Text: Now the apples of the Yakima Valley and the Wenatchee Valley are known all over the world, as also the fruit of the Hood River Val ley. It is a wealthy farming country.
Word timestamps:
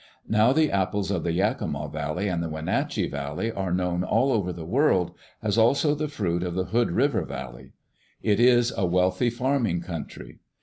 Now 0.27 0.51
the 0.51 0.71
apples 0.71 1.11
of 1.11 1.23
the 1.23 1.31
Yakima 1.31 1.87
Valley 1.89 2.27
and 2.27 2.41
the 2.41 2.49
Wenatchee 2.49 3.07
Valley 3.07 3.51
are 3.51 3.71
known 3.71 4.03
all 4.03 4.31
over 4.31 4.51
the 4.51 4.65
world, 4.65 5.13
as 5.43 5.59
also 5.59 5.93
the 5.93 6.07
fruit 6.07 6.41
of 6.41 6.55
the 6.55 6.65
Hood 6.65 6.89
River 6.91 7.23
Val 7.23 7.53
ley. 7.53 7.73
It 8.23 8.39
is 8.39 8.73
a 8.75 8.83
wealthy 8.83 9.29
farming 9.29 9.81
country. 9.81 10.39